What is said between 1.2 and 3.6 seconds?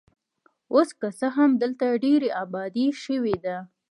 هم دلته ډېره ابادي شوې ده.